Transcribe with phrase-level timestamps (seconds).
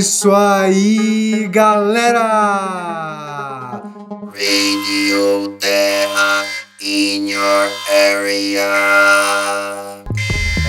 [0.00, 2.22] isso aí, galera!
[4.32, 6.46] Radio Terra
[6.80, 7.68] in your
[8.14, 8.64] area.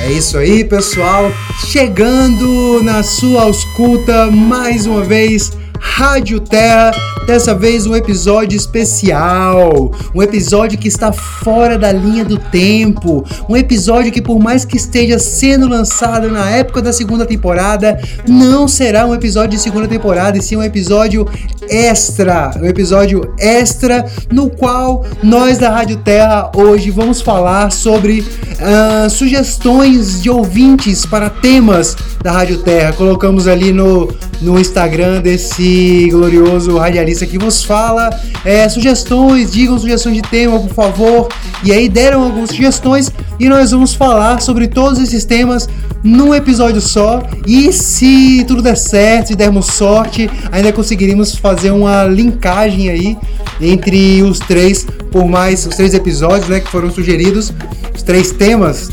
[0.03, 1.31] É isso aí, pessoal.
[1.65, 6.91] Chegando na sua ausculta mais uma vez, Rádio Terra
[7.25, 13.55] Dessa vez um episódio especial, um episódio que está fora da linha do tempo, um
[13.55, 19.05] episódio que por mais que esteja sendo lançado na época da segunda temporada, não será
[19.05, 21.25] um episódio de segunda temporada, e sim um episódio
[21.69, 29.09] extra, um episódio extra no qual nós da Rádio Terra hoje vamos falar sobre uh,
[29.09, 32.93] sugestões de ouvintes para temas da Rádio Terra.
[32.93, 38.09] Colocamos ali no, no Instagram desse glorioso radialista jornalista que vos fala.
[38.43, 41.27] É, sugestões, digam sugestões de tema, por favor.
[41.63, 45.67] E aí deram algumas sugestões e nós vamos falar sobre todos esses temas
[46.03, 47.21] num episódio só.
[47.45, 53.17] E se tudo der certo, se dermos sorte, ainda conseguiríamos fazer uma linkagem aí
[53.59, 57.53] entre os três, por mais os três episódios, né, que foram sugeridos,
[57.93, 58.89] os três temas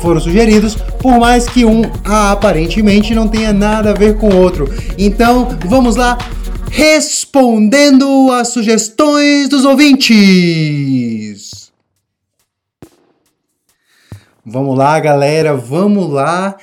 [0.00, 4.70] foram sugeridos, por mais que um aparentemente não tenha nada a ver com o outro.
[4.96, 6.16] Então, vamos lá,
[6.70, 11.46] respondendo às sugestões dos ouvintes.
[14.48, 16.56] Vamos lá, galera, vamos lá.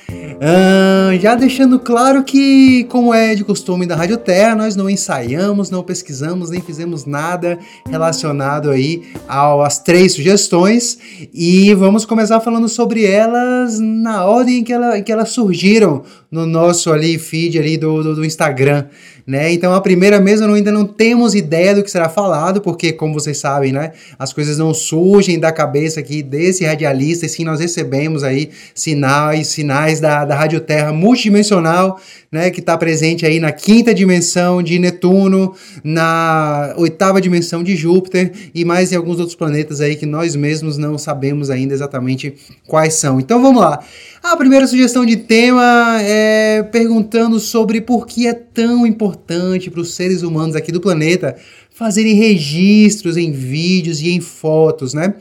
[1.20, 5.82] Já deixando claro que, como é de costume da Rádio Terra, nós não ensaiamos, não
[5.82, 10.98] pesquisamos, nem fizemos nada relacionado aí às três sugestões.
[11.32, 16.46] E vamos começar falando sobre elas na ordem em que, ela, que elas surgiram no
[16.46, 18.86] nosso ali feed ali do, do, do Instagram
[19.26, 19.52] né?
[19.52, 23.38] Então a primeira mesmo ainda não temos ideia do que será falado, porque como vocês
[23.38, 28.22] sabem, né, as coisas não surgem da cabeça aqui desse radialista, e sim nós recebemos
[28.22, 31.98] aí sinais, sinais da, da Rádio Terra multidimensional,
[32.34, 38.32] né, que está presente aí na quinta dimensão de Netuno, na oitava dimensão de Júpiter
[38.52, 42.34] e mais em alguns outros planetas aí que nós mesmos não sabemos ainda exatamente
[42.66, 43.20] quais são.
[43.20, 43.78] Então vamos lá.
[44.20, 49.94] A primeira sugestão de tema é perguntando sobre por que é tão importante para os
[49.94, 51.36] seres humanos aqui do planeta
[51.72, 55.14] fazerem registros em vídeos e em fotos, né?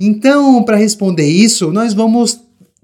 [0.00, 2.40] Então, para responder isso, nós vamos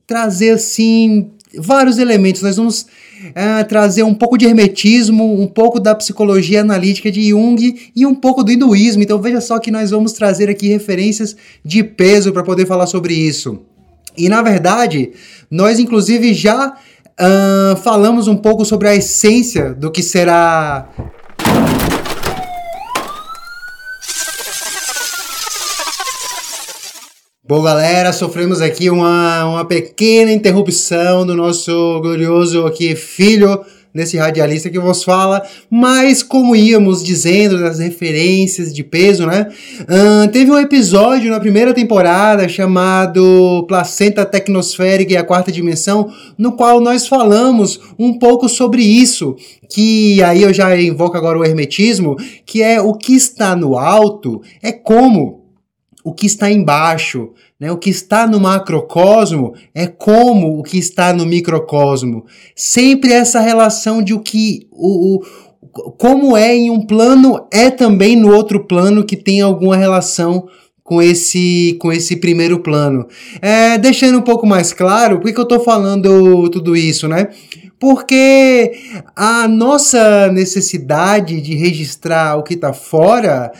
[0.06, 2.42] trazer assim vários elementos.
[2.42, 2.86] Nós vamos
[3.28, 8.14] uh, trazer um pouco de hermetismo, um pouco da psicologia analítica de Jung e um
[8.14, 9.02] pouco do hinduísmo.
[9.02, 13.14] Então veja só que nós vamos trazer aqui referências de peso para poder falar sobre
[13.14, 13.60] isso.
[14.16, 15.12] E na verdade,
[15.50, 20.88] nós inclusive já uh, falamos um pouco sobre a essência do que será
[27.50, 33.60] Bom, galera, sofremos aqui uma, uma pequena interrupção do nosso glorioso aqui filho
[33.92, 39.48] nesse radialista que vos fala, mas como íamos dizendo das referências de peso, né?
[40.32, 46.80] Teve um episódio na primeira temporada chamado Placenta Tecnosférica e a Quarta Dimensão, no qual
[46.80, 49.34] nós falamos um pouco sobre isso,
[49.68, 52.14] que aí eu já invoco agora o hermetismo,
[52.46, 55.39] que é o que está no alto é como
[56.04, 57.30] o que está embaixo.
[57.58, 57.70] Né?
[57.70, 62.24] O que está no macrocosmo é como o que está no microcosmo.
[62.54, 64.66] Sempre essa relação de o que.
[64.70, 65.50] O, o,
[65.96, 70.48] como é em um plano, é também no outro plano que tem alguma relação
[70.82, 73.06] com esse, com esse primeiro plano.
[73.40, 77.28] É, deixando um pouco mais claro, por que, que eu estou falando tudo isso, né?
[77.80, 78.74] Porque
[79.16, 83.50] a nossa necessidade de registrar o que está fora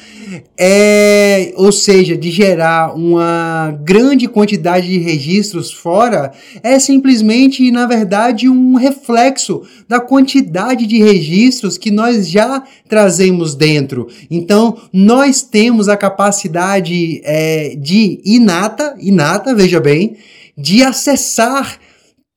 [0.59, 6.33] é, ou seja, de gerar uma grande quantidade de registros fora,
[6.63, 14.07] é simplesmente, na verdade, um reflexo da quantidade de registros que nós já trazemos dentro.
[14.31, 20.19] Então, nós temos a capacidade é, de inata, inata, veja bem,
[20.59, 21.79] de acessar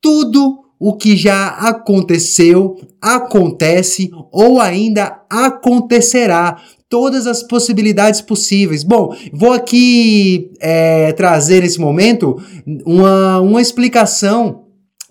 [0.00, 6.56] tudo o que já aconteceu, acontece ou ainda acontecerá.
[6.88, 8.84] Todas as possibilidades possíveis.
[8.84, 12.40] Bom, vou aqui é, trazer nesse momento
[12.84, 14.63] uma, uma explicação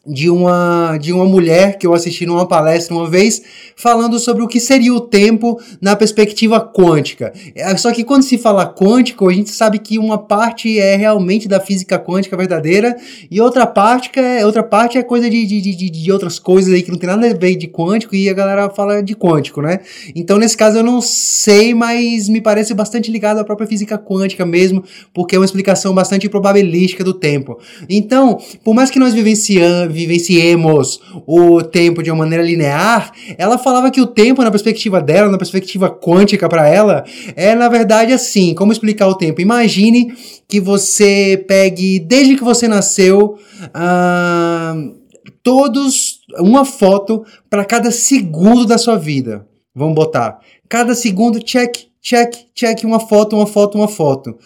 [0.05, 3.41] de uma, de uma mulher que eu assisti numa palestra uma vez,
[3.73, 7.31] falando sobre o que seria o tempo na perspectiva quântica.
[7.55, 11.47] É, só que quando se fala quântico, a gente sabe que uma parte é realmente
[11.47, 12.97] da física quântica verdadeira
[13.31, 16.83] e outra parte é, outra parte é coisa de, de, de, de outras coisas aí
[16.83, 19.79] que não tem nada a ver de quântico e a galera fala de quântico, né?
[20.13, 24.45] Então, nesse caso, eu não sei, mas me parece bastante ligado à própria física quântica
[24.45, 24.83] mesmo,
[25.13, 27.57] porque é uma explicação bastante probabilística do tempo.
[27.87, 33.89] Então, por mais que nós vivenciamos vivenciemos o tempo de uma maneira linear, ela falava
[33.89, 37.03] que o tempo, na perspectiva dela, na perspectiva quântica para ela,
[37.35, 38.53] é na verdade assim.
[38.53, 39.39] Como explicar o tempo?
[39.39, 40.13] Imagine
[40.47, 43.37] que você pegue, desde que você nasceu,
[43.67, 44.95] uh,
[45.41, 49.47] todos, uma foto para cada segundo da sua vida.
[49.75, 50.39] Vamos botar.
[50.69, 54.37] Cada segundo, check, check, check, uma foto, uma foto, uma foto.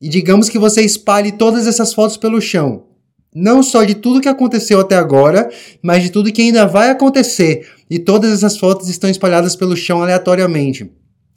[0.00, 2.93] E digamos que você espalhe todas essas fotos pelo chão.
[3.34, 5.50] Não só de tudo que aconteceu até agora,
[5.82, 7.66] mas de tudo que ainda vai acontecer.
[7.90, 10.88] E todas essas fotos estão espalhadas pelo chão aleatoriamente.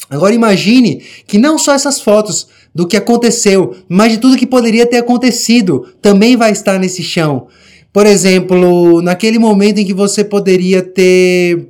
[0.08, 4.86] Agora imagine que não só essas fotos do que aconteceu, mas de tudo que poderia
[4.86, 7.48] ter acontecido também vai estar nesse chão.
[7.92, 11.70] Por exemplo, naquele momento em que você poderia ter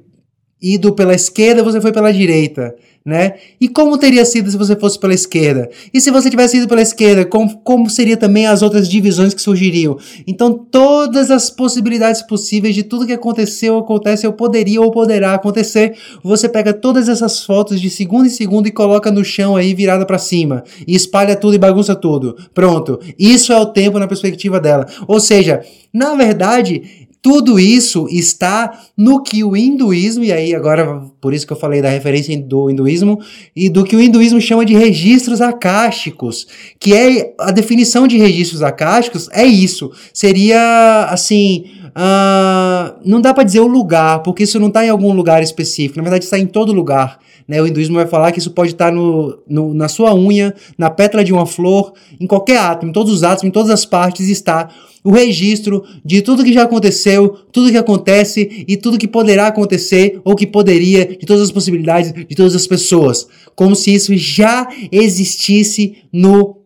[0.61, 2.75] ido pela esquerda, você foi pela direita
[3.07, 3.35] né?
[3.61, 5.69] E como teria sido se você fosse pela esquerda?
[5.93, 9.41] E se você tivesse ido pela esquerda, como, como seria também as outras divisões que
[9.41, 9.97] surgiriam?
[10.27, 15.95] Então, todas as possibilidades possíveis de tudo que aconteceu, acontece, ou poderia ou poderá acontecer,
[16.21, 20.05] você pega todas essas fotos de segundo em segundo e coloca no chão aí virada
[20.05, 22.35] para cima e espalha tudo e bagunça tudo.
[22.53, 22.99] Pronto.
[23.17, 24.85] Isso é o tempo na perspectiva dela.
[25.07, 25.61] Ou seja,
[25.93, 31.51] na verdade, tudo isso está no que o hinduísmo, e aí agora por isso que
[31.51, 33.19] eu falei da referência do hinduísmo,
[33.53, 36.47] e do que o hinduísmo chama de registros acásticos,
[36.79, 39.91] que é a definição de registros acásticos é isso.
[40.13, 41.65] Seria assim.
[41.87, 45.97] Uh, não dá para dizer o lugar, porque isso não está em algum lugar específico,
[45.97, 47.19] na verdade está em todo lugar.
[47.45, 47.61] Né?
[47.61, 51.25] O hinduísmo vai falar que isso pode estar no, no, na sua unha, na pétala
[51.25, 51.91] de uma flor,
[52.21, 54.69] em qualquer átomo, em todos os átomos, em todas as partes está
[55.07, 60.19] o registro de tudo que já aconteceu, tudo que acontece e tudo que poderá acontecer
[60.25, 63.25] ou que poderia, de todas as possibilidades de todas as pessoas,
[63.55, 66.56] como se isso já existisse no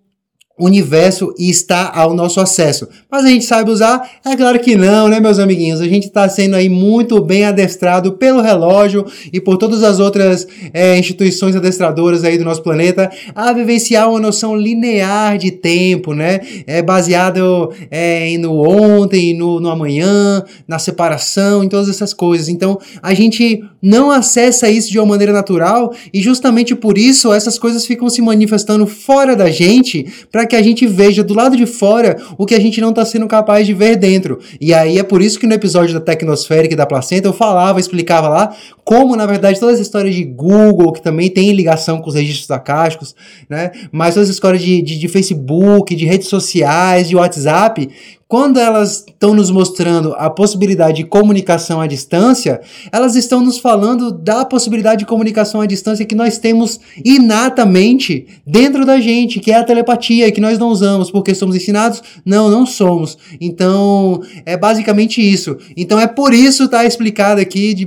[0.63, 2.88] universo e está ao nosso acesso.
[3.10, 4.10] Mas a gente sabe usar?
[4.25, 5.81] É claro que não, né, meus amiguinhos?
[5.81, 10.48] A gente está sendo aí muito bem adestrado pelo relógio e por todas as outras
[10.74, 16.40] é, instituições adestradoras aí do nosso planeta a vivenciar uma noção linear de tempo, né?
[16.68, 22.50] É baseado é, no ontem, no, no amanhã, na separação, em todas essas coisas.
[22.50, 27.58] Então, a gente não acessa isso de uma maneira natural e justamente por isso essas
[27.58, 31.65] coisas ficam se manifestando fora da gente para que a gente veja do lado de
[31.65, 34.38] fora o que a gente não está sendo capaz de ver dentro.
[34.59, 37.80] E aí é por isso que no episódio da Tecnosférica e da Placenta eu falava,
[37.80, 38.53] explicava lá
[38.83, 42.51] como, na verdade, toda essa história de Google, que também tem ligação com os registros
[42.51, 43.15] acásticos,
[43.50, 43.71] né?
[43.92, 47.88] Mas toda essa história de, de, de Facebook, de redes sociais, de WhatsApp,
[48.31, 54.10] quando elas estão nos mostrando a possibilidade de comunicação à distância, elas estão nos falando
[54.10, 59.57] da possibilidade de comunicação à distância que nós temos inatamente dentro da gente, que é
[59.57, 62.01] a telepatia, que nós não usamos porque somos ensinados?
[62.25, 63.18] Não, não somos.
[63.42, 65.57] Então, é basicamente isso.
[65.75, 67.86] Então, é por isso tá explicado aqui de,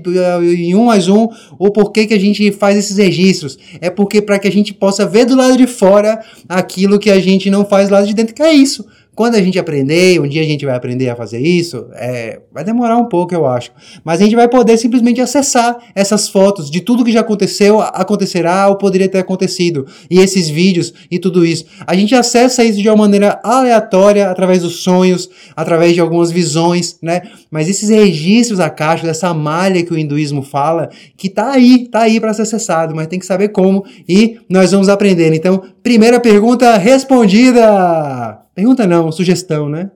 [0.59, 1.27] em um mais um
[1.59, 3.57] o porquê que a gente faz esses registros.
[3.81, 7.19] É porque para que a gente possa ver do lado de fora aquilo que a
[7.19, 10.27] gente não faz do lado de dentro, que é isso quando a gente aprender, um
[10.27, 13.71] dia a gente vai aprender a fazer isso, é, vai demorar um pouco, eu acho.
[14.05, 18.69] Mas a gente vai poder simplesmente acessar essas fotos de tudo que já aconteceu, acontecerá
[18.69, 19.87] ou poderia ter acontecido.
[20.11, 21.65] E esses vídeos e tudo isso.
[21.87, 26.99] A gente acessa isso de uma maneira aleatória, através dos sonhos, através de algumas visões,
[27.01, 27.23] né?
[27.51, 32.19] Mas esses registros acásticos, essa malha que o hinduísmo fala, que tá aí, tá aí
[32.19, 35.35] para ser acessado, mas tem que saber como e nós vamos aprendendo.
[35.35, 38.41] Então, primeira pergunta respondida!
[38.55, 39.91] Pergunta não, sugestão, né?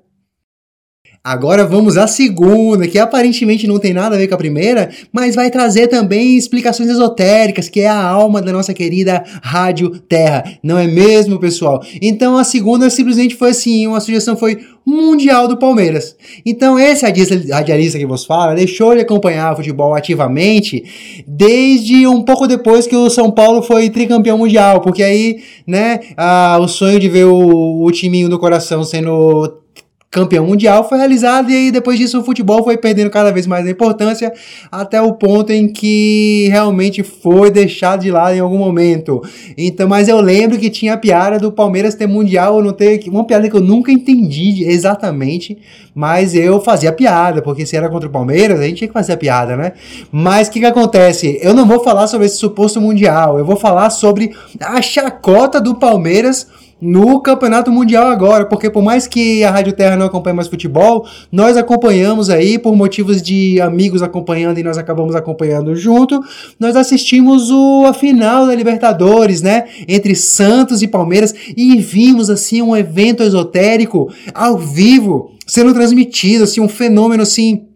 [1.28, 5.34] Agora vamos à segunda, que aparentemente não tem nada a ver com a primeira, mas
[5.34, 10.42] vai trazer também explicações esotéricas, que é a alma da nossa querida Rádio Terra.
[10.62, 11.82] Não é mesmo, pessoal?
[12.00, 16.16] Então a segunda simplesmente foi assim, uma sugestão foi Mundial do Palmeiras.
[16.46, 20.82] Então esse radialista que vos fala deixou de acompanhar o futebol ativamente
[21.26, 26.56] desde um pouco depois que o São Paulo foi tricampeão mundial, porque aí, né, a,
[26.58, 29.60] o sonho de ver o, o timinho do coração sendo
[30.10, 33.70] campeão mundial foi realizado e depois disso o futebol foi perdendo cada vez mais a
[33.70, 34.32] importância
[34.72, 39.22] até o ponto em que realmente foi deixado de lado em algum momento.
[39.56, 43.02] Então, mas eu lembro que tinha a piada do Palmeiras ter mundial ou não ter,
[43.08, 45.58] uma piada que eu nunca entendi exatamente,
[45.94, 49.12] mas eu fazia piada, porque se era contra o Palmeiras, a gente tinha que fazer
[49.12, 49.72] a piada, né?
[50.10, 51.38] Mas o que que acontece?
[51.42, 55.74] Eu não vou falar sobre esse suposto mundial, eu vou falar sobre a chacota do
[55.74, 56.46] Palmeiras
[56.80, 61.06] no Campeonato Mundial agora, porque por mais que a Rádio Terra não acompanhe mais futebol,
[61.30, 66.20] nós acompanhamos aí por motivos de amigos acompanhando e nós acabamos acompanhando junto.
[66.58, 72.62] Nós assistimos o, a final da Libertadores, né, entre Santos e Palmeiras e vimos assim
[72.62, 77.67] um evento esotérico ao vivo sendo transmitido, assim um fenômeno assim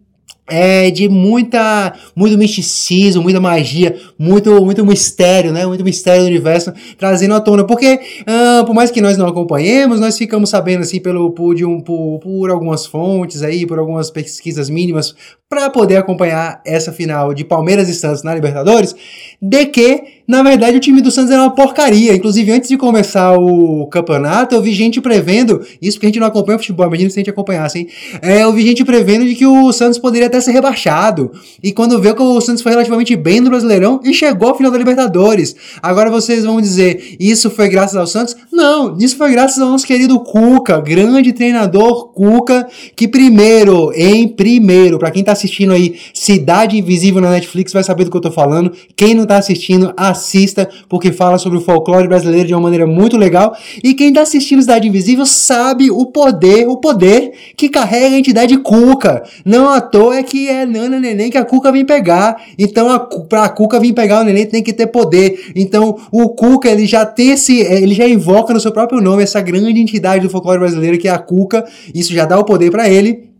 [0.49, 5.65] é de muita muito misticismo, muita magia, muito muito mistério, né?
[5.65, 9.99] Muito mistério do universo trazendo à tona, porque uh, por mais que nós não acompanhemos,
[9.99, 14.11] nós ficamos sabendo assim pelo por, de um, por, por algumas fontes aí, por algumas
[14.11, 15.15] pesquisas mínimas
[15.53, 18.95] para poder acompanhar essa final de Palmeiras e Santos na Libertadores,
[19.39, 22.15] de que, na verdade, o time do Santos era uma porcaria.
[22.15, 26.27] Inclusive, antes de começar o campeonato, eu vi gente prevendo, isso porque a gente não
[26.27, 27.87] acompanha o futebol, imagina se a gente acompanhasse, hein?
[28.21, 31.31] É, eu vi gente prevendo de que o Santos poderia até ser rebaixado.
[31.61, 34.71] E quando vê que o Santos foi relativamente bem no Brasileirão e chegou ao final
[34.71, 35.55] da Libertadores.
[35.81, 38.35] Agora vocês vão dizer, isso foi graças ao Santos?
[38.51, 44.97] Não, isso foi graças ao nosso querido Cuca, grande treinador Cuca, que primeiro, em primeiro,
[44.97, 48.31] para quem tá assistindo aí Cidade Invisível na Netflix vai saber do que eu tô
[48.31, 48.71] falando.
[48.95, 53.17] Quem não tá assistindo, assista, porque fala sobre o folclore brasileiro de uma maneira muito
[53.17, 53.55] legal.
[53.83, 58.57] E quem tá assistindo Cidade Invisível sabe o poder, o poder que carrega a entidade
[58.57, 59.23] Cuca.
[59.45, 62.41] Não à toa é que é Nana Neném que a Cuca vem pegar.
[62.57, 65.51] Então, a, pra Cuca vir pegar o Neném tem que ter poder.
[65.55, 69.41] Então, o Cuca, ele já tem esse, ele já invoca no seu próprio nome essa
[69.41, 71.65] grande entidade do folclore brasileiro que é a Cuca.
[71.93, 73.32] Isso já dá o poder para ele.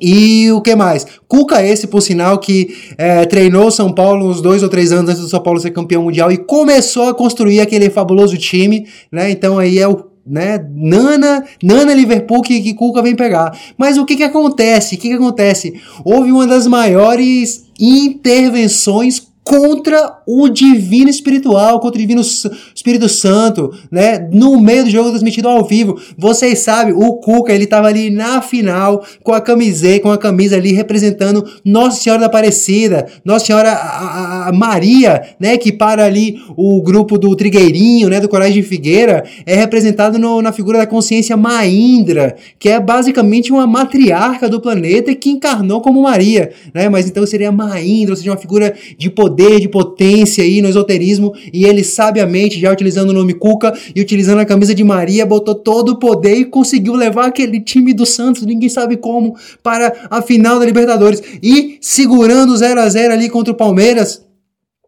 [0.00, 1.06] E o que mais?
[1.28, 5.22] Cuca esse, por sinal, que é, treinou São Paulo uns dois ou três anos antes
[5.22, 9.30] do São Paulo ser campeão mundial e começou a construir aquele fabuloso time, né?
[9.30, 10.64] Então aí é o né?
[10.72, 13.58] Nana, Nana Liverpool que, que Cuca vem pegar.
[13.76, 14.94] Mas o que que acontece?
[14.94, 15.80] O que que acontece?
[16.04, 24.28] Houve uma das maiores intervenções contra o divino espiritual, contra o divino Espírito Santo, né?
[24.32, 26.00] No meio do jogo transmitido ao vivo.
[26.16, 30.56] Vocês sabem, o Cuca, ele tava ali na final com a camiseta, com a camisa
[30.56, 36.04] ali representando Nossa Senhora da Aparecida, Nossa Senhora a, a, a Maria, né, que para
[36.04, 40.78] ali o grupo do Trigueirinho, né, do Coragem de Figueira, é representado no, na figura
[40.78, 46.88] da consciência Maindra, que é basicamente uma matriarca do planeta que encarnou como Maria, né?
[46.88, 50.68] Mas então seria Maindra, ou seja, uma figura de poder poder, de potência aí no
[50.68, 55.24] esoterismo, e ele sabiamente, já utilizando o nome Cuca e utilizando a camisa de Maria,
[55.24, 59.92] botou todo o poder e conseguiu levar aquele time do Santos, ninguém sabe como, para
[60.10, 61.22] a final da Libertadores.
[61.42, 64.22] E segurando 0 a 0 ali contra o Palmeiras,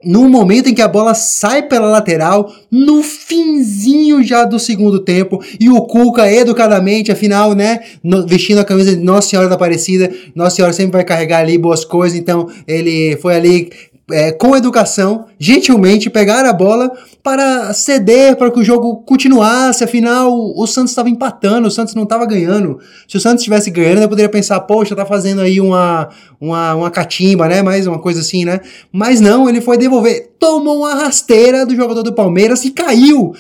[0.05, 5.43] no momento em que a bola sai pela lateral, no finzinho já do segundo tempo,
[5.59, 10.13] e o Cuca educadamente, afinal, né, no, vestindo a camisa de Nossa Senhora da Aparecida,
[10.35, 13.71] Nossa Senhora sempre vai carregar ali boas coisas, então ele foi ali
[14.11, 16.93] é, com educação, gentilmente pegar a bola
[17.23, 19.83] para ceder para que o jogo continuasse.
[19.83, 22.79] Afinal, o Santos estava empatando, o Santos não estava ganhando.
[23.09, 26.91] Se o Santos estivesse ganhando, eu poderia pensar, poxa, tá fazendo aí uma, uma, uma
[26.91, 27.63] catimba, né?
[27.63, 28.61] Mais uma coisa assim, né?
[28.93, 30.33] Mas não, ele foi devolver.
[30.39, 33.33] Tomou uma rasteira do jogador do Palmeiras e caiu.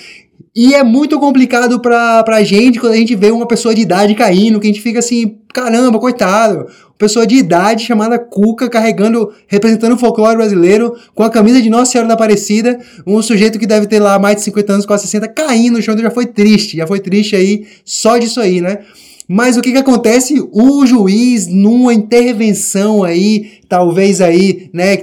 [0.56, 4.14] E é muito complicado pra, pra gente quando a gente vê uma pessoa de idade
[4.14, 6.66] caindo, que a gente fica assim, caramba, coitado
[6.98, 11.92] pessoa de idade chamada Cuca, carregando, representando o folclore brasileiro, com a camisa de Nossa
[11.92, 15.28] Senhora da Aparecida, um sujeito que deve ter lá mais de 50 anos, quase 60,
[15.28, 18.78] caindo no chão, já foi triste, já foi triste aí, só disso aí, né?
[19.26, 20.34] Mas o que que acontece?
[20.52, 24.98] O juiz, numa intervenção aí, talvez aí, né,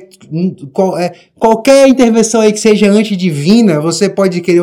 [0.72, 4.62] qual, é, qualquer intervenção aí que seja antidivina, você pode querer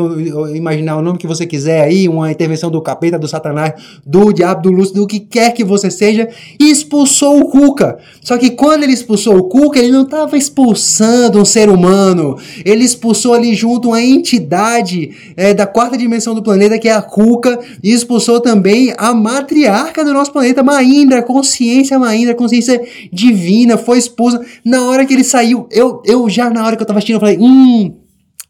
[0.54, 3.74] imaginar o nome que você quiser aí, uma intervenção do capeta, do satanás,
[4.06, 7.98] do diabo, do lúcio, do que quer que você seja, expulsou o Cuca.
[8.22, 12.84] Só que quando ele expulsou o Cuca, ele não estava expulsando um ser humano, ele
[12.84, 17.58] expulsou ali junto uma entidade é, da quarta dimensão do planeta, que é a Cuca,
[17.82, 22.80] e expulsou também a matriarca do nosso planeta, Maindra, consciência Maindra, consciência
[23.12, 24.40] divina, foi expulsa.
[24.64, 27.20] Na hora que ele saiu, eu, eu já na hora que eu tava assistindo, eu
[27.20, 27.94] falei, hum,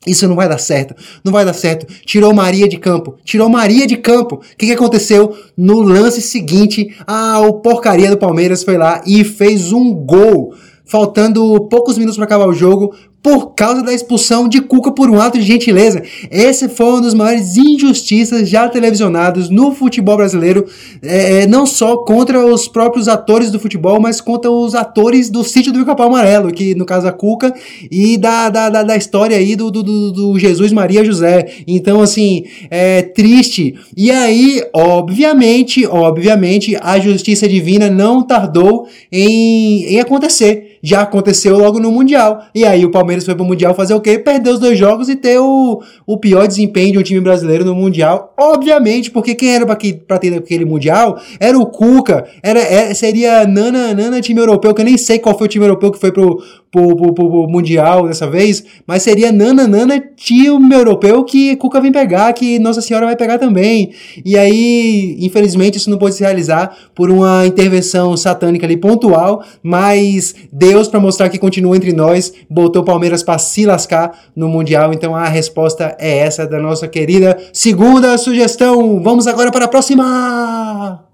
[0.07, 1.87] isso não vai dar certo, não vai dar certo.
[2.05, 4.37] Tirou Maria de campo, tirou Maria de campo.
[4.37, 5.37] O que, que aconteceu?
[5.57, 10.55] No lance seguinte, ah, o porcaria do Palmeiras foi lá e fez um gol.
[10.85, 15.21] Faltando poucos minutos para acabar o jogo, por causa da expulsão de Cuca por um
[15.21, 16.03] ato de gentileza.
[16.31, 20.67] Esse foi um dos maiores injustiças já televisionados no futebol brasileiro,
[21.03, 25.43] é, é, não só contra os próprios atores do futebol, mas contra os atores do
[25.43, 27.53] sítio do Capão Amarelo, que no caso a Cuca,
[27.91, 31.49] e da, da, da, da história aí do, do, do, Jesus Maria José.
[31.67, 33.75] Então, assim, é triste.
[33.97, 41.79] E aí, obviamente, obviamente, a justiça divina não tardou em, em acontecer já aconteceu logo
[41.79, 42.43] no Mundial.
[42.55, 44.19] E aí o Palmeiras foi pro Mundial fazer o quê?
[44.19, 47.75] Perder os dois jogos e ter o, o pior desempenho de um time brasileiro no
[47.75, 48.35] Mundial.
[48.39, 53.47] Obviamente, porque quem era pra, que, ter aquele Mundial era o Cuca, era, era, seria
[53.47, 56.13] Nana, Nana time europeu, que eu nem sei qual foi o time europeu que foi
[56.13, 61.81] pro, pro, pro, pro Mundial dessa vez, mas seria Nana, Nana time europeu que Cuca
[61.81, 63.93] vem pegar, que Nossa Senhora vai pegar também.
[64.25, 70.35] E aí, infelizmente, isso não pôde se realizar por uma intervenção satânica ali pontual, mas
[70.69, 74.93] Deus, para mostrar que continua entre nós, botou o Palmeiras para se lascar no Mundial.
[74.93, 79.03] Então a resposta é essa da nossa querida segunda sugestão.
[79.03, 81.07] Vamos agora para a próxima!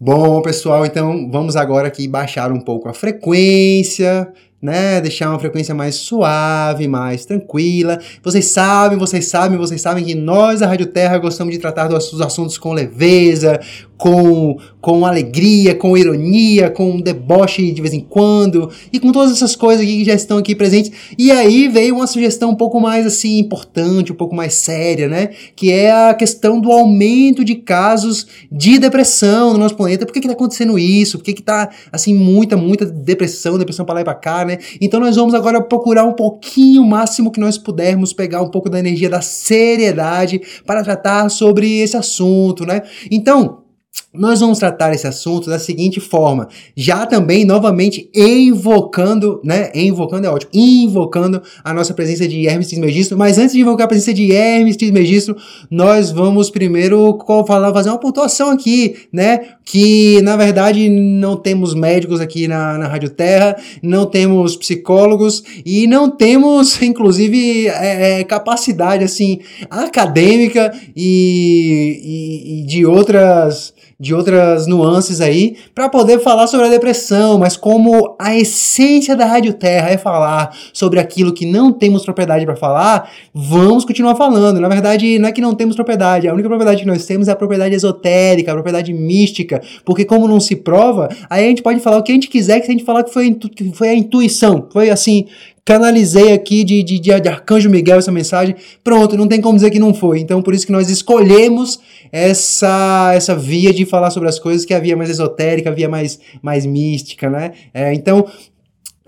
[0.00, 5.00] Bom, pessoal, então vamos agora aqui baixar um pouco a frequência, né?
[5.00, 7.98] Deixar uma frequência mais suave, mais tranquila.
[8.22, 12.20] Vocês sabem, vocês sabem, vocês sabem que nós da Rádio Terra gostamos de tratar dos
[12.20, 13.58] assuntos com leveza,
[13.98, 19.56] com, com alegria, com ironia, com deboche de vez em quando, e com todas essas
[19.56, 20.92] coisas que já estão aqui presentes.
[21.18, 25.30] E aí veio uma sugestão um pouco mais assim importante, um pouco mais séria, né?
[25.56, 30.06] Que é a questão do aumento de casos de depressão no nosso planeta.
[30.06, 31.18] Por que que tá acontecendo isso?
[31.18, 34.58] Por que que tá assim muita, muita depressão, depressão para lá e para cá, né?
[34.80, 38.70] Então nós vamos agora procurar um pouquinho, o máximo que nós pudermos pegar um pouco
[38.70, 42.82] da energia da seriedade para tratar sobre esse assunto, né?
[43.10, 43.67] Então,
[44.12, 49.70] nós vamos tratar esse assunto da seguinte forma, já também novamente invocando, né?
[49.74, 53.18] Invocando é ótimo, invocando a nossa presença de Hermes Trismegisto.
[53.18, 55.36] Mas antes de invocar a presença de Hermes Trismegisto,
[55.70, 59.40] nós vamos primeiro falar, fazer uma pontuação aqui, né?
[59.64, 65.86] Que na verdade não temos médicos aqui na, na Rádio Terra, não temos psicólogos e
[65.86, 74.68] não temos, inclusive, é, é, capacidade assim acadêmica e, e, e de outras de outras
[74.68, 79.90] nuances aí para poder falar sobre a depressão, mas como a essência da Rádio Terra
[79.90, 84.60] é falar sobre aquilo que não temos propriedade para falar, vamos continuar falando.
[84.60, 87.32] Na verdade, não é que não temos propriedade, a única propriedade que nós temos é
[87.32, 91.80] a propriedade esotérica, a propriedade mística, porque como não se prova, aí a gente pode
[91.80, 93.88] falar o que a gente quiser, que se a gente falar que foi, que foi
[93.88, 95.26] a intuição, foi assim,
[95.68, 98.56] canalizei aqui de, de, de, Arcanjo Miguel essa mensagem.
[98.82, 100.18] Pronto, não tem como dizer que não foi.
[100.18, 101.78] Então, por isso que nós escolhemos
[102.12, 105.72] essa, essa via de falar sobre as coisas, que é a via mais esotérica, a
[105.72, 107.52] via mais, mais mística, né?
[107.72, 108.26] É, então,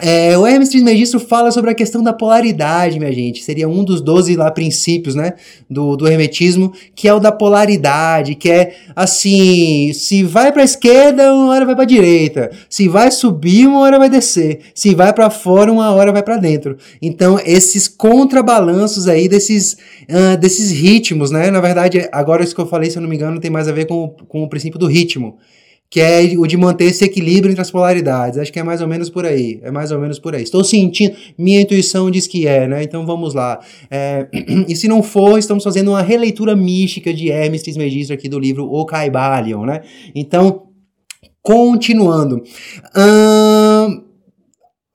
[0.00, 3.42] é, o Hermes Trismegisto fala sobre a questão da polaridade, minha gente.
[3.42, 5.34] Seria um dos 12 lá princípios, né,
[5.68, 11.32] do, do hermetismo, que é o da polaridade, que é assim, se vai para esquerda,
[11.34, 12.50] uma hora vai para direita.
[12.68, 14.60] Se vai subir, uma hora vai descer.
[14.74, 16.76] Se vai para fora, uma hora vai para dentro.
[17.00, 19.76] Então, esses contrabalanços aí desses,
[20.08, 21.50] uh, desses ritmos, né?
[21.50, 23.72] Na verdade, agora isso que eu falei, se eu não me engano, tem mais a
[23.72, 25.38] ver com, com o princípio do ritmo
[25.90, 28.38] que é o de manter esse equilíbrio entre as polaridades.
[28.38, 29.58] Acho que é mais ou menos por aí.
[29.60, 30.42] É mais ou menos por aí.
[30.44, 32.84] Estou sentindo, minha intuição diz que é, né?
[32.84, 33.58] Então vamos lá.
[33.90, 34.28] É,
[34.68, 38.64] e se não for, estamos fazendo uma releitura mística de Hermes Trismegisto aqui do livro
[38.70, 39.80] O Caibalion, né?
[40.14, 40.68] Então,
[41.42, 42.40] continuando.
[42.96, 44.04] Hum,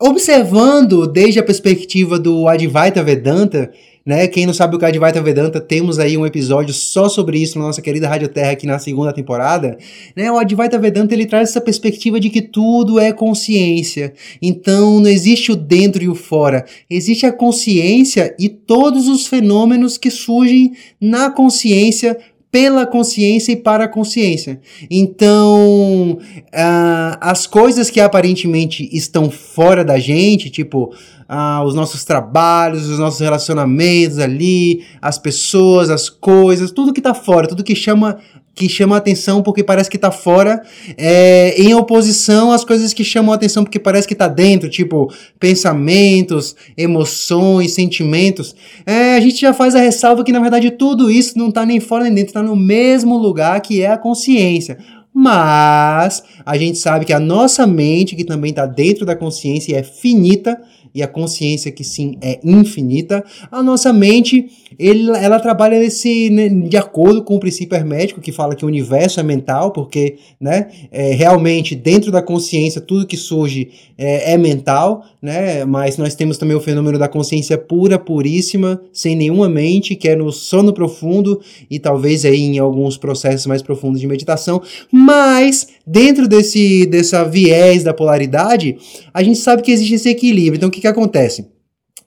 [0.02, 3.70] observando desde a perspectiva do Advaita Vedanta,
[4.06, 4.28] né?
[4.28, 7.58] Quem não sabe o que é Advaita Vedanta, temos aí um episódio só sobre isso
[7.58, 9.78] na nossa querida Rádio Terra aqui na segunda temporada.
[10.16, 10.32] Né?
[10.32, 14.14] O Advaita Vedanta ele traz essa perspectiva de que tudo é consciência.
[14.40, 16.66] Então não existe o dentro e o fora.
[16.88, 22.16] Existe a consciência e todos os fenômenos que surgem na consciência
[22.52, 24.62] pela consciência e para a consciência.
[24.90, 30.94] Então, uh, as coisas que aparentemente estão fora da gente, tipo
[31.28, 37.14] ah, os nossos trabalhos, os nossos relacionamentos ali, as pessoas, as coisas, tudo que tá
[37.14, 38.18] fora, tudo que chama
[38.56, 40.62] que chama atenção porque parece que tá fora,
[40.98, 46.56] é, em oposição às coisas que chamam atenção porque parece que tá dentro, tipo pensamentos,
[46.78, 48.56] emoções, sentimentos.
[48.86, 51.82] É, a gente já faz a ressalva que na verdade tudo isso não tá nem
[51.82, 54.78] fora nem dentro, tá no mesmo lugar que é a consciência.
[55.14, 59.76] Mas a gente sabe que a nossa mente, que também está dentro da consciência e
[59.76, 60.62] é finita,
[60.96, 66.50] e a consciência que sim é infinita, a nossa mente ele, ela trabalha nesse, né,
[66.50, 70.68] de acordo com o princípio hermético que fala que o universo é mental, porque né,
[70.92, 76.38] é, realmente dentro da consciência tudo que surge é, é, mental, né, mas nós temos
[76.38, 81.42] também o fenômeno da consciência pura, puríssima, sem nenhuma mente, que é no sono profundo
[81.70, 87.84] e talvez aí em alguns processos mais profundos de meditação, mas dentro desse dessa viés
[87.84, 88.78] da polaridade,
[89.14, 90.58] a gente sabe que existe esse equilíbrio.
[90.58, 91.48] Então o que, que acontece?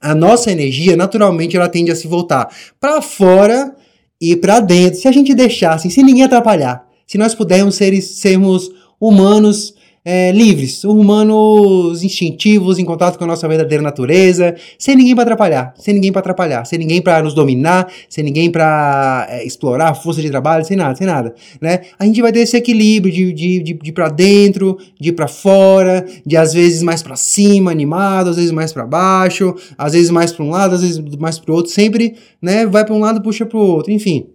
[0.01, 2.49] A nossa energia, naturalmente, ela tende a se voltar
[2.81, 3.75] para fora
[4.21, 6.87] e para dentro, se a gente deixasse, sem ninguém atrapalhar.
[7.07, 13.47] Se nós pudermos ser, sermos humanos é, livres, humanos instintivos, em contato com a nossa
[13.47, 17.91] verdadeira natureza, sem ninguém para atrapalhar, sem ninguém para atrapalhar, sem ninguém para nos dominar,
[18.09, 21.81] sem ninguém para é, explorar a força de trabalho, sem nada, sem nada, né?
[21.99, 26.05] A gente vai ter esse equilíbrio de, de, de, de para dentro, de para fora,
[26.25, 30.33] de às vezes mais para cima, animado, às vezes mais para baixo, às vezes mais
[30.33, 32.67] para um lado, às vezes mais para o outro, sempre, né?
[32.67, 34.27] Vai para um lado, puxa para o outro, enfim.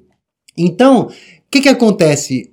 [0.58, 1.12] Então, o
[1.50, 2.53] que que acontece?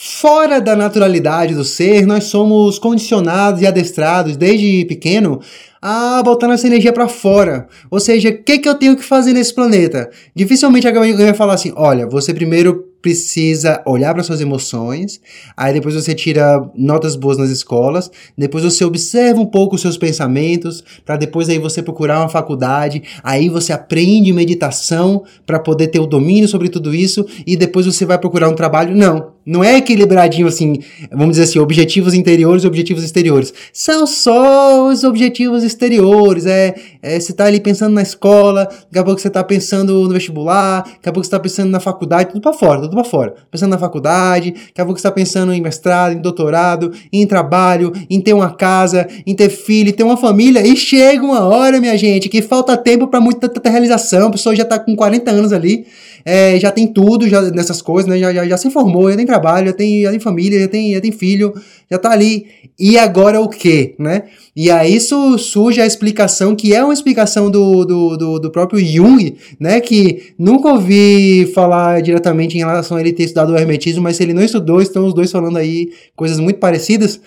[0.00, 5.40] Fora da naturalidade do ser, nós somos condicionados e adestrados desde pequeno
[5.80, 7.68] a botar nossa energia para fora.
[7.90, 10.10] Ou seja, o que, que eu tenho que fazer nesse planeta?
[10.34, 15.20] Dificilmente alguém vai falar assim: olha, você primeiro precisa olhar para suas emoções,
[15.56, 19.96] aí depois você tira notas boas nas escolas, depois você observa um pouco os seus
[19.96, 26.00] pensamentos, para depois aí você procurar uma faculdade, aí você aprende meditação para poder ter
[26.00, 28.96] o domínio sobre tudo isso e depois você vai procurar um trabalho.
[28.96, 33.54] Não, não é equilibradinho assim, vamos dizer assim, objetivos interiores e objetivos exteriores.
[33.72, 39.04] São só os objetivos exteriores, é, é você tá ali pensando na escola, daqui a
[39.04, 42.40] pouco você tá pensando no vestibular, daqui a pouco você tá pensando na faculdade, tudo
[42.40, 43.34] para fora tudo pra fora.
[43.50, 47.92] Pensando na faculdade, daqui a pouco você está pensando em mestrado, em doutorado, em trabalho,
[48.08, 50.66] em ter uma casa, em ter filho, em ter uma família.
[50.66, 54.28] E chega uma hora, minha gente, que falta tempo para muita realização.
[54.28, 55.86] A pessoa já está com 40 anos ali,
[56.24, 58.18] é, já tem tudo já nessas coisas, né?
[58.18, 60.94] Já, já, já, se formou, já tem trabalho, já tem, já tem família, já tem,
[60.94, 61.54] já tem filho,
[61.90, 62.46] já está ali.
[62.78, 64.24] E agora o quê, né?
[64.54, 68.84] E aí isso surge a explicação, que é uma explicação do, do, do, do próprio
[68.84, 69.80] Jung, né?
[69.80, 74.22] Que nunca ouvi falar diretamente em relação a ele ter estudado o hermetismo, mas se
[74.22, 77.20] ele não estudou, estão os dois falando aí coisas muito parecidas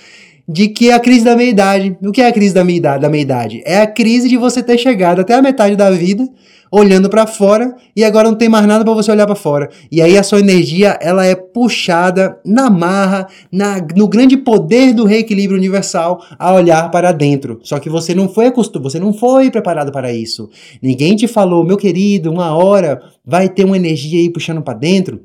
[0.48, 1.98] de que é a crise da meia-idade.
[2.02, 3.02] O que é a crise da meia-idade?
[3.02, 3.62] Da meia-idade?
[3.66, 6.28] É a crise de você ter chegado até a metade da vida
[6.72, 9.70] olhando para fora e agora não tem mais nada para você olhar para fora.
[9.92, 15.04] E aí a sua energia, ela é puxada na marra, na, no grande poder do
[15.04, 17.60] reequilíbrio universal a olhar para dentro.
[17.62, 20.50] Só que você não foi acostumado, você não foi preparado para isso.
[20.82, 25.20] Ninguém te falou, meu querido, uma hora vai ter uma energia aí puxando para dentro.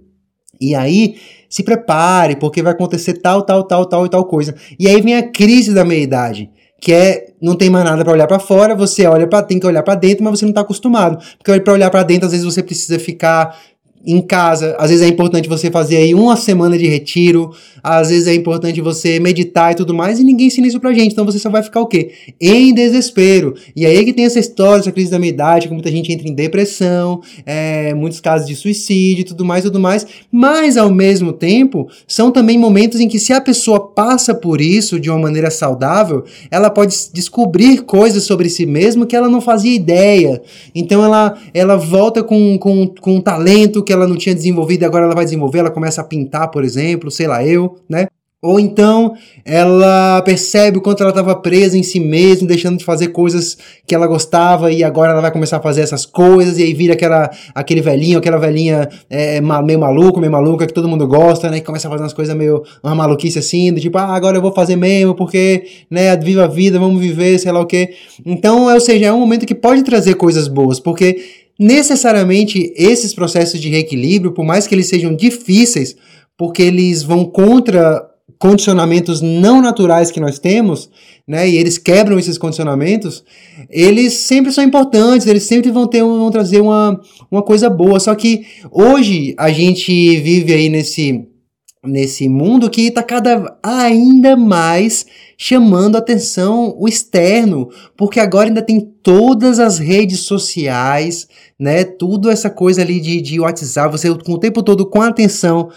[0.60, 1.16] E aí,
[1.48, 4.54] se prepare, porque vai acontecer tal, tal, tal, tal e tal coisa.
[4.80, 8.26] E aí vem a crise da meia-idade que é não tem mais nada para olhar
[8.26, 11.18] para fora, você olha para tem que olhar para dentro, mas você não está acostumado.
[11.38, 13.56] Porque para olhar para dentro, às vezes você precisa ficar
[14.04, 14.76] em casa.
[14.78, 17.50] Às vezes é importante você fazer aí uma semana de retiro,
[17.82, 21.12] às vezes é importante você meditar e tudo mais, e ninguém ensina isso pra gente.
[21.12, 22.10] Então você só vai ficar o quê?
[22.40, 23.54] Em desespero.
[23.74, 26.28] E aí é que tem essa história, essa crise da meia-idade, que muita gente entra
[26.28, 30.06] em depressão, é, muitos casos de suicídio e tudo mais, tudo mais.
[30.30, 34.98] Mas ao mesmo tempo, são também momentos em que se a pessoa passa por isso
[34.98, 39.74] de uma maneira saudável, ela pode descobrir coisas sobre si mesma que ela não fazia
[39.74, 40.42] ideia.
[40.74, 44.84] Então ela, ela volta com, com, com um talento que ela não tinha desenvolvido e
[44.84, 48.08] agora ela vai desenvolver, ela começa a pintar, por exemplo, sei lá, eu, né?
[48.42, 53.08] Ou então ela percebe o quanto ela estava presa em si mesma, deixando de fazer
[53.08, 56.74] coisas que ela gostava e agora ela vai começar a fazer essas coisas e aí
[56.74, 61.50] vira aquela, aquele velhinho, aquela velhinha é, meio maluco, meio maluca que todo mundo gosta,
[61.50, 61.60] né?
[61.60, 64.42] Que começa a fazer umas coisas meio uma maluquice assim, do tipo, ah, agora eu
[64.42, 67.94] vou fazer mesmo porque, né, viva a vida, vamos viver, sei lá o quê.
[68.24, 73.60] Então, ou seja, é um momento que pode trazer coisas boas, porque necessariamente esses processos
[73.60, 75.96] de reequilíbrio, por mais que eles sejam difíceis,
[76.36, 78.06] porque eles vão contra
[78.38, 80.90] condicionamentos não naturais que nós temos,
[81.26, 83.24] né, e eles quebram esses condicionamentos,
[83.70, 87.98] eles sempre são importantes, eles sempre vão ter vão trazer uma, uma coisa boa.
[87.98, 91.26] Só que hoje a gente vive aí nesse
[91.84, 95.06] nesse mundo que está cada ainda mais
[95.36, 101.84] chamando atenção o externo, porque agora ainda tem todas as redes sociais, né?
[101.84, 105.70] Tudo essa coisa ali de, de WhatsApp, você com o tempo todo com atenção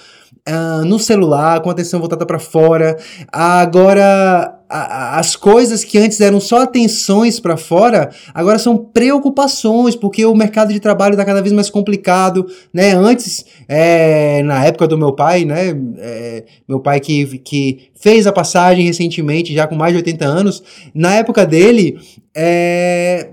[0.49, 2.97] uh, no celular, com atenção voltada para fora.
[3.31, 10.35] Agora as coisas que antes eram só atenções para fora, agora são preocupações, porque o
[10.35, 12.91] mercado de trabalho está cada vez mais complicado, né?
[12.91, 15.75] Antes, é, na época do meu pai, né?
[15.97, 20.63] É, meu pai que, que fez a passagem recentemente, já com mais de 80 anos,
[20.93, 21.97] na época dele,
[22.35, 23.27] é,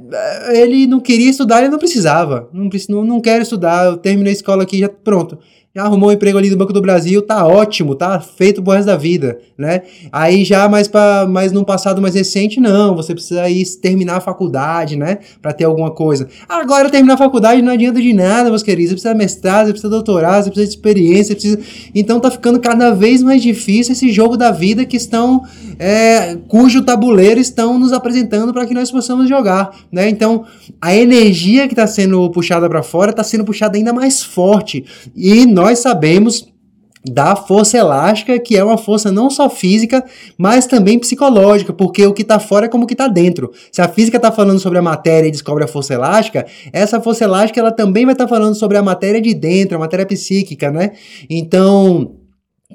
[0.55, 2.49] ele não queria estudar, ele não precisava.
[2.51, 5.39] Não, não, não quero estudar, eu terminei a escola aqui, já pronto
[5.85, 8.97] arrumou um emprego ali no Banco do Brasil, tá ótimo, tá feito pro resto da
[8.97, 9.83] vida, né?
[10.11, 14.21] Aí já mais para mais num passado mais recente, não, você precisa ir terminar a
[14.21, 16.29] faculdade, né, para ter alguma coisa.
[16.49, 19.91] Agora terminar a faculdade não adianta de nada, meus queridos, você precisa mestrado, você precisa
[19.91, 21.59] doutorado, você precisa de experiência, precisa...
[21.95, 25.43] então tá ficando cada vez mais difícil esse jogo da vida que estão
[25.79, 30.09] é, cujo tabuleiro estão nos apresentando para que nós possamos jogar, né?
[30.09, 30.45] Então,
[30.81, 34.85] a energia que está sendo puxada para fora está sendo puxada ainda mais forte
[35.15, 36.47] e nós sabemos
[37.09, 40.05] da força elástica, que é uma força não só física,
[40.37, 43.53] mas também psicológica, porque o que está fora é como o que está dentro.
[43.71, 47.25] Se a física está falando sobre a matéria e descobre a força elástica, essa força
[47.25, 50.71] elástica ela também vai estar tá falando sobre a matéria de dentro, a matéria psíquica,
[50.71, 50.93] né?
[51.31, 52.17] Então,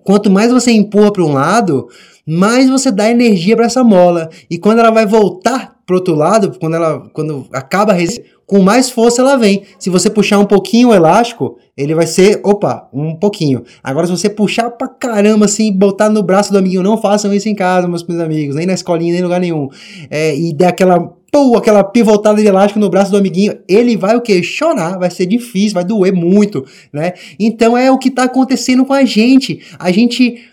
[0.03, 1.89] quanto mais você empurra para um lado,
[2.25, 4.29] mais você dá energia para essa mola.
[4.49, 7.97] E quando ela vai voltar pro outro lado, quando ela quando acaba a
[8.45, 9.63] com mais força ela vem.
[9.77, 13.63] Se você puxar um pouquinho o elástico, ele vai ser, opa, um pouquinho.
[13.83, 17.47] Agora, se você puxar pra caramba, assim, botar no braço do amiguinho, não façam isso
[17.47, 19.69] em casa, meus, amigos, nem na escolinha, nem em lugar nenhum.
[20.09, 20.99] É, e der aquela,
[21.31, 24.43] pô, aquela pivotada de elástico no braço do amiguinho, ele vai o quê?
[24.43, 27.13] Chorar, vai ser difícil, vai doer muito, né?
[27.39, 29.61] Então é o que tá acontecendo com a gente.
[29.79, 30.50] A gente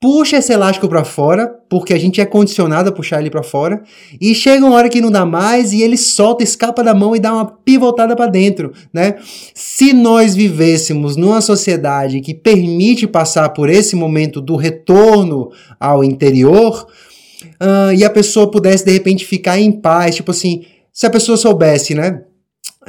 [0.00, 3.82] puxa esse elástico para fora, porque a gente é condicionado a puxar ele para fora,
[4.18, 7.20] e chega uma hora que não dá mais e ele solta, escapa da mão e
[7.20, 9.16] dá uma pivotada para dentro, né?
[9.54, 16.86] Se nós vivêssemos numa sociedade que permite passar por esse momento do retorno ao interior,
[17.60, 21.36] uh, e a pessoa pudesse de repente ficar em paz, tipo assim, se a pessoa
[21.36, 22.22] soubesse, né?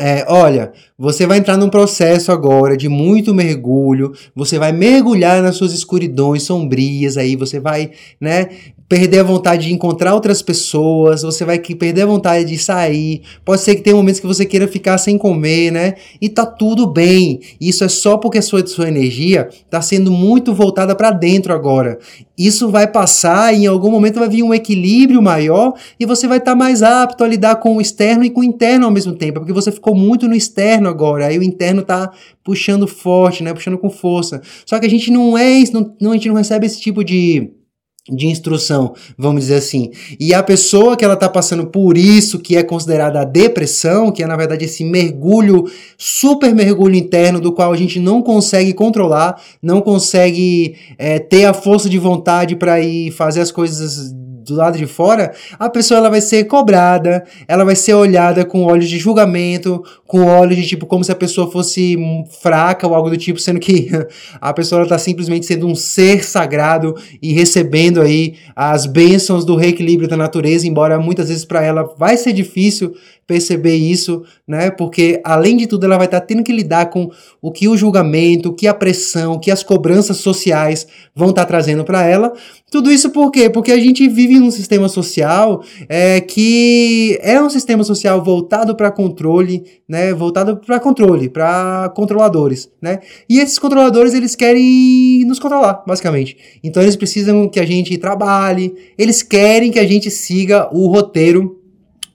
[0.03, 5.57] É, olha, você vai entrar num processo agora de muito mergulho, você vai mergulhar nas
[5.57, 8.47] suas escuridões sombrias, aí você vai, né,
[8.91, 13.21] perder a vontade de encontrar outras pessoas, você vai perder a vontade de sair.
[13.45, 15.93] Pode ser que tenha momentos que você queira ficar sem comer, né?
[16.19, 17.39] E tá tudo bem.
[17.61, 21.99] Isso é só porque a sua, sua energia tá sendo muito voltada para dentro agora.
[22.37, 26.39] Isso vai passar e em algum momento vai vir um equilíbrio maior e você vai
[26.39, 29.13] estar tá mais apto a lidar com o externo e com o interno ao mesmo
[29.13, 31.27] tempo, porque você ficou muito no externo agora.
[31.27, 32.11] Aí o interno tá
[32.43, 33.53] puxando forte, né?
[33.53, 34.41] Puxando com força.
[34.65, 37.60] Só que a gente não é não, a gente não recebe esse tipo de
[38.09, 39.91] de instrução, vamos dizer assim.
[40.19, 44.23] E a pessoa que ela está passando por isso, que é considerada a depressão, que
[44.23, 45.65] é na verdade esse mergulho,
[45.97, 51.53] super mergulho interno, do qual a gente não consegue controlar, não consegue é, ter a
[51.53, 54.11] força de vontade para ir fazer as coisas
[54.43, 58.63] do lado de fora, a pessoa ela vai ser cobrada, ela vai ser olhada com
[58.63, 61.97] olhos de julgamento, com olhos de tipo como se a pessoa fosse
[62.41, 63.89] fraca ou algo do tipo, sendo que
[64.41, 70.09] a pessoa está simplesmente sendo um ser sagrado e recebendo aí as bênçãos do reequilíbrio
[70.09, 72.93] da natureza, embora muitas vezes para ela vai ser difícil
[73.31, 74.69] perceber isso, né?
[74.69, 77.09] Porque além de tudo ela vai estar tá tendo que lidar com
[77.41, 81.43] o que o julgamento, o que a pressão, o que as cobranças sociais vão estar
[81.43, 82.33] tá trazendo para ela.
[82.69, 83.49] Tudo isso por quê?
[83.49, 88.91] Porque a gente vive num sistema social é, que é um sistema social voltado para
[88.91, 90.13] controle, né?
[90.13, 92.99] Voltado para controle, para controladores, né?
[93.29, 96.35] E esses controladores eles querem nos controlar, basicamente.
[96.61, 101.60] Então eles precisam que a gente trabalhe, eles querem que a gente siga o roteiro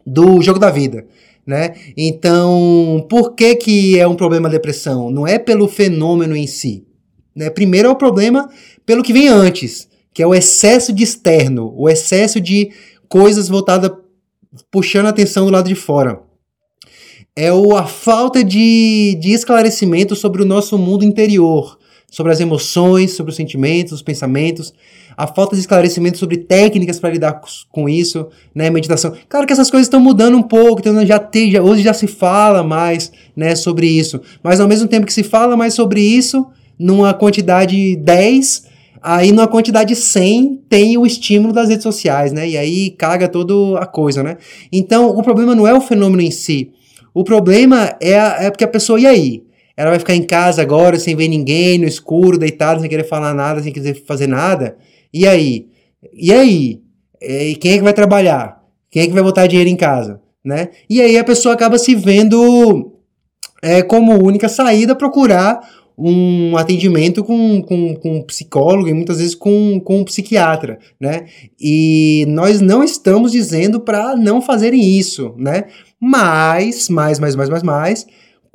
[0.06, 1.06] do jogo da vida.
[1.46, 1.74] Né?
[1.96, 5.10] Então, por que, que é um problema a depressão?
[5.10, 6.84] Não é pelo fenômeno em si.
[7.34, 7.50] Né?
[7.50, 8.48] Primeiro é o problema
[8.84, 12.70] pelo que vem antes, que é o excesso de externo, o excesso de
[13.08, 13.90] coisas voltadas,
[14.70, 16.20] puxando a atenção do lado de fora.
[17.34, 21.75] É o, a falta de, de esclarecimento sobre o nosso mundo interior,
[22.10, 24.72] sobre as emoções, sobre os sentimentos, os pensamentos
[25.16, 27.40] a falta de esclarecimento sobre técnicas para lidar
[27.72, 29.14] com isso, né, meditação.
[29.28, 32.62] Claro que essas coisas estão mudando um pouco, então já já, hoje já se fala
[32.62, 36.46] mais, né, sobre isso, mas ao mesmo tempo que se fala mais sobre isso,
[36.78, 38.66] numa quantidade 10,
[39.00, 43.78] aí numa quantidade 100 tem o estímulo das redes sociais, né, e aí caga toda
[43.78, 44.36] a coisa, né.
[44.70, 46.72] Então, o problema não é o fenômeno em si,
[47.14, 48.12] o problema é,
[48.46, 49.45] é porque a pessoa, e aí?
[49.76, 53.34] Ela vai ficar em casa agora sem ver ninguém, no escuro, deitado, sem querer falar
[53.34, 54.76] nada, sem querer fazer nada?
[55.12, 55.66] E aí?
[56.14, 56.80] E aí?
[57.20, 58.62] E quem é que vai trabalhar?
[58.90, 60.20] Quem é que vai botar dinheiro em casa?
[60.44, 60.68] Né?
[60.88, 62.92] E aí a pessoa acaba se vendo
[63.62, 65.60] é, como única saída procurar
[65.98, 71.24] um atendimento com, com, com um psicólogo e muitas vezes com, com um psiquiatra, né?
[71.58, 75.64] E nós não estamos dizendo para não fazerem isso, né?
[75.98, 78.06] Mas, mais, mais, mais, mais, mais,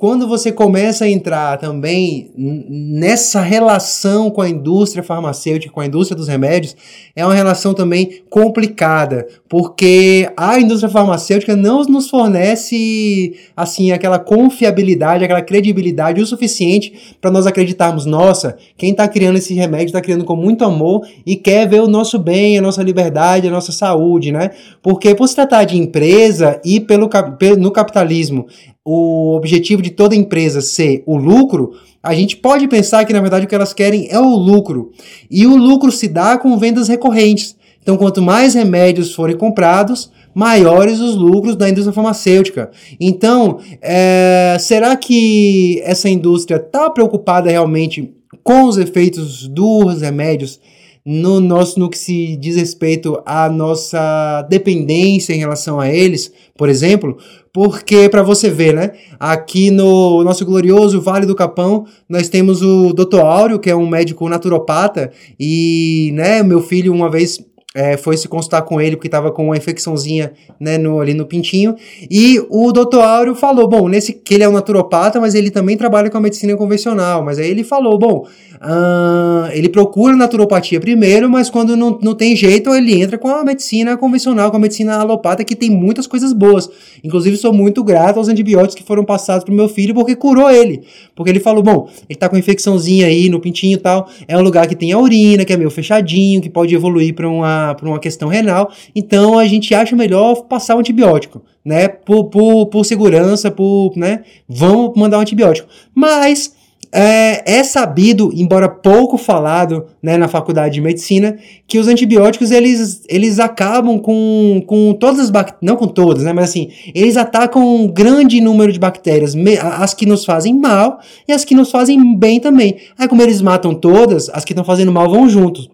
[0.02, 6.16] quando você começa a entrar também nessa relação com a indústria farmacêutica, com a indústria
[6.16, 6.74] dos remédios,
[7.14, 15.22] é uma relação também complicada, porque a indústria farmacêutica não nos fornece assim aquela confiabilidade,
[15.22, 20.24] aquela credibilidade o suficiente para nós acreditarmos, nossa, quem está criando esse remédio está criando
[20.24, 24.32] com muito amor e quer ver o nosso bem, a nossa liberdade, a nossa saúde,
[24.32, 24.50] né?
[24.82, 27.08] Porque por se tratar de empresa e pelo
[27.56, 28.48] no capitalismo
[28.84, 33.46] o objetivo de toda empresa ser o lucro, a gente pode pensar que na verdade
[33.46, 34.90] o que elas querem é o lucro.
[35.30, 37.56] E o lucro se dá com vendas recorrentes.
[37.80, 42.70] Então, quanto mais remédios forem comprados, maiores os lucros da indústria farmacêutica.
[43.00, 50.60] Então, é, será que essa indústria está preocupada realmente com os efeitos dos remédios
[51.04, 56.68] no nosso no que se diz respeito à nossa dependência em relação a eles, por
[56.68, 57.16] exemplo,
[57.52, 62.92] porque para você ver, né, aqui no nosso glorioso Vale do Capão, nós temos o
[62.92, 63.20] Dr.
[63.20, 67.38] Áureo, que é um médico naturopata e, né, meu filho uma vez
[67.74, 71.24] é, foi se consultar com ele porque estava com uma infecçãozinha né, no, ali no
[71.24, 71.74] pintinho.
[72.10, 75.76] E o doutor Áureo falou: bom, nesse que ele é um naturopata, mas ele também
[75.76, 77.24] trabalha com a medicina convencional.
[77.24, 78.26] Mas aí ele falou: bom,
[78.60, 83.42] uh, ele procura naturopatia primeiro, mas quando não, não tem jeito, ele entra com a
[83.42, 86.68] medicina convencional, com a medicina alopata, que tem muitas coisas boas.
[87.02, 90.82] Inclusive, sou muito grato aos antibióticos que foram passados pro meu filho porque curou ele.
[91.14, 94.08] Porque ele falou: bom, ele tá com infecçãozinha aí no pintinho e tal.
[94.28, 97.26] É um lugar que tem a urina, que é meio fechadinho, que pode evoluir para
[97.26, 101.88] uma por uma questão renal, então a gente acha melhor passar o antibiótico, né?
[101.88, 104.22] Por, por, por segurança, por, né?
[104.48, 105.68] Vamos mandar um antibiótico.
[105.94, 106.54] Mas
[106.94, 113.02] é, é, sabido, embora pouco falado né, na faculdade de medicina, que os antibióticos eles,
[113.08, 117.66] eles acabam com, com todas as bactérias, não com todas, né, mas assim, eles atacam
[117.66, 119.34] um grande número de bactérias,
[119.80, 122.76] as que nos fazem mal e as que nos fazem bem também.
[122.98, 125.70] Aí, como eles matam todas, as que estão fazendo mal vão juntos.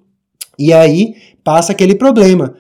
[0.57, 1.15] E aí
[1.49, 2.57] passa aquele problema.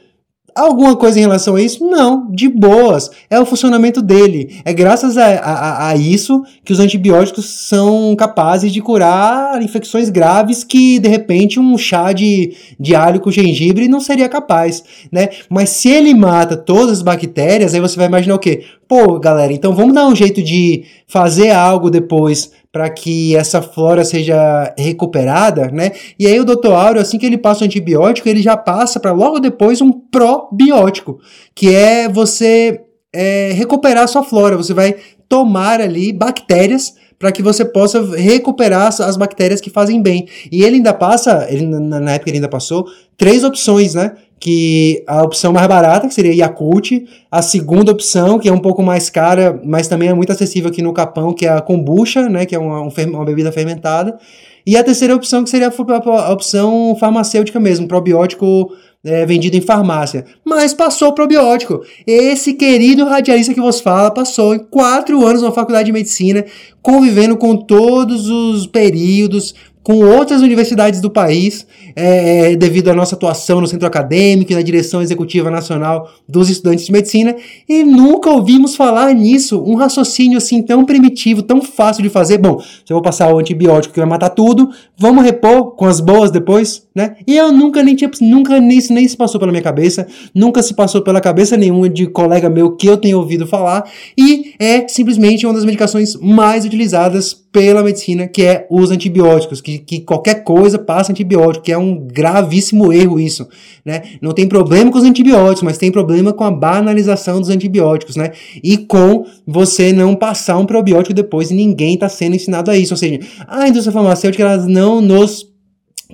[0.57, 1.87] Alguma coisa em relação a isso?
[1.87, 3.11] Não, de boas.
[3.29, 4.61] É o funcionamento dele.
[4.64, 10.64] É graças a, a, a, isso que os antibióticos são capazes de curar infecções graves
[10.64, 15.29] que, de repente, um chá de, de alho com gengibre não seria capaz, né?
[15.51, 18.64] Mas se ele mata todas as bactérias, aí você vai imaginar o quê?
[18.88, 24.03] Pô, galera, então vamos dar um jeito de fazer algo depois para que essa flora
[24.03, 25.92] seja recuperada, né?
[26.18, 26.72] E aí o Dr.
[26.72, 31.20] Áureo, assim que ele passa o antibiótico, ele já passa para logo depois um probiótico,
[31.55, 32.81] que é você
[33.12, 34.57] é, recuperar a sua flora.
[34.57, 34.96] Você vai
[35.29, 40.27] tomar ali bactérias para que você possa recuperar as bactérias que fazem bem.
[40.51, 42.87] E ele ainda passa, ele, na época ele ainda passou,
[43.18, 44.12] três opções, né?
[44.40, 48.83] Que a opção mais barata, que seria Yakult, a segunda opção, que é um pouco
[48.83, 52.46] mais cara, mas também é muito acessível aqui no Capão, que é a kombucha, né,
[52.46, 54.18] que é uma, uma bebida fermentada,
[54.66, 58.70] e a terceira opção, que seria a opção farmacêutica mesmo, probiótico
[59.05, 60.24] é, vendido em farmácia.
[60.44, 61.81] Mas passou o probiótico.
[62.07, 66.44] Esse querido radialista que vos fala passou em quatro anos na faculdade de medicina,
[66.83, 69.55] convivendo com todos os períodos,
[69.88, 74.55] com outras universidades do país, é, é, devido à nossa atuação no centro acadêmico e
[74.55, 77.35] na direção executiva nacional dos estudantes de medicina,
[77.66, 82.37] e nunca ouvimos falar nisso, um raciocínio assim tão primitivo, tão fácil de fazer.
[82.37, 86.01] Bom, se eu vou passar o antibiótico que vai matar tudo, vamos repor com as
[86.01, 87.16] boas depois, né?
[87.27, 90.74] E eu nunca nem tinha, nunca nem, nem se passou pela minha cabeça, nunca se
[90.74, 95.46] passou pela cabeça nenhuma de colega meu que eu tenha ouvido falar, e é simplesmente
[95.46, 100.78] uma das medicações mais utilizadas pela medicina, que é os antibióticos, que, que qualquer coisa
[100.78, 103.48] passa antibiótico, que é um gravíssimo erro isso,
[103.84, 104.02] né?
[104.20, 108.32] Não tem problema com os antibióticos, mas tem problema com a banalização dos antibióticos, né?
[108.62, 112.92] E com você não passar um probiótico depois e ninguém está sendo ensinado a isso,
[112.92, 115.48] ou seja, a indústria farmacêutica elas não nos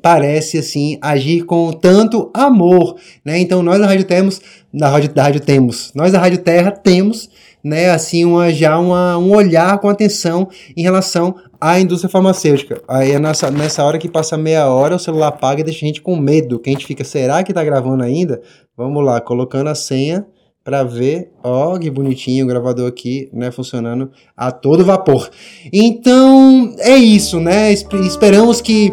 [0.03, 3.39] parece assim agir com tanto amor, né?
[3.39, 4.41] Então nós da Rádio Temos,
[4.73, 7.29] da Rádio, da Rádio Temos, nós da Rádio Terra temos
[7.65, 12.83] né, assim, uma, já uma, um olhar com atenção em relação à indústria farmacêutica.
[12.87, 15.89] Aí é nessa, nessa hora que passa meia hora, o celular apaga e deixa a
[15.89, 18.43] gente com medo, que a gente fica, será que tá gravando ainda?
[18.77, 20.27] Vamos lá, colocando a senha
[20.63, 25.31] para ver, ó, que bonitinho o gravador aqui, né, funcionando a todo vapor.
[25.73, 27.71] Então, é isso, né?
[27.71, 28.93] Esperamos que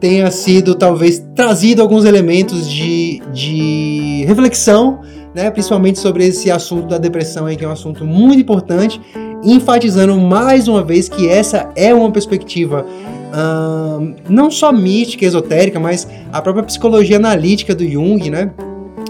[0.00, 5.00] tenha sido talvez trazido alguns elementos de, de reflexão
[5.34, 9.00] né, principalmente sobre esse assunto da depressão aí, que é um assunto muito importante,
[9.42, 12.84] enfatizando mais uma vez que essa é uma perspectiva
[14.28, 18.50] não só mística, esotérica, mas a própria psicologia analítica do Jung, né?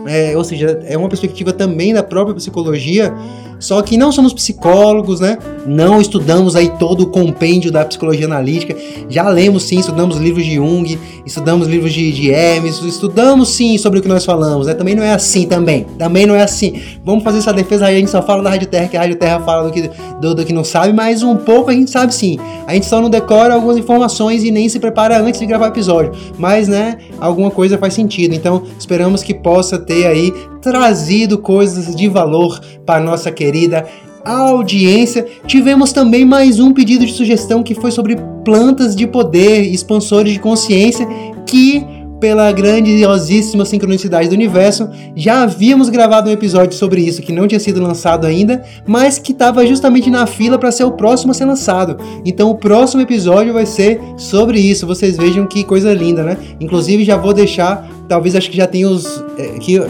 [0.06, 3.14] É, ou seja, é uma perspectiva também da própria psicologia
[3.60, 5.38] só que não somos psicólogos, né?
[5.66, 8.74] Não estudamos aí todo o compêndio da psicologia analítica.
[9.08, 13.98] Já lemos sim, estudamos livros de Jung, estudamos livros de, de Hermes, estudamos sim sobre
[13.98, 14.74] o que nós falamos, né?
[14.74, 15.86] Também não é assim também.
[15.98, 16.80] Também não é assim.
[17.04, 19.16] Vamos fazer essa defesa aí, a gente só fala da Rádio Terra, que a Rádio
[19.16, 22.14] Terra fala do que, do, do que não sabe, mas um pouco a gente sabe
[22.14, 22.38] sim.
[22.66, 25.68] A gente só não decora algumas informações e nem se prepara antes de gravar o
[25.68, 26.12] episódio.
[26.38, 28.34] Mas, né, alguma coisa faz sentido.
[28.34, 33.86] Então, esperamos que possa ter aí trazido coisas de valor para nossa querida
[34.24, 35.26] audiência.
[35.46, 40.38] Tivemos também mais um pedido de sugestão que foi sobre plantas de poder, expansores de
[40.38, 41.06] consciência,
[41.46, 41.84] que
[42.20, 44.88] pela grandiosíssima sincronicidade do universo.
[45.16, 49.32] Já havíamos gravado um episódio sobre isso que não tinha sido lançado ainda, mas que
[49.32, 51.96] estava justamente na fila para ser o próximo a ser lançado.
[52.24, 54.86] Então o próximo episódio vai ser sobre isso.
[54.86, 56.36] Vocês vejam que coisa linda, né?
[56.60, 59.80] Inclusive já vou deixar, talvez acho que já tem os é, que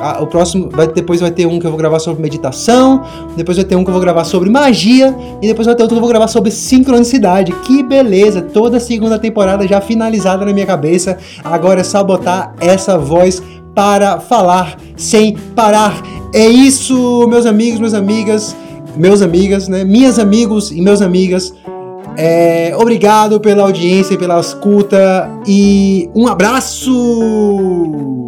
[0.00, 3.04] a, o próximo vai depois vai ter um que eu vou gravar sobre meditação,
[3.36, 5.94] depois vai ter um que eu vou gravar sobre magia e depois vai ter outro
[5.94, 7.52] que eu vou gravar sobre sincronicidade.
[7.66, 8.40] Que beleza!
[8.40, 11.18] Toda a segunda temporada já finalizada na minha cabeça.
[11.44, 13.42] Agora é só botar essa voz
[13.74, 16.02] para falar sem parar.
[16.32, 18.56] É isso, meus amigos, minhas amigas,
[18.96, 19.84] meus amigas, né?
[19.84, 21.52] Minhas amigos e meus amigas.
[22.16, 28.25] É, obrigado pela audiência, pela escuta e um abraço!